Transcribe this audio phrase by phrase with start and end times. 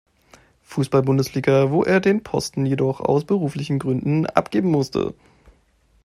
[0.63, 5.13] Fußball-Bundesliga, wo er den Posten jedoch aus beruflichen Gründen abgeben musste.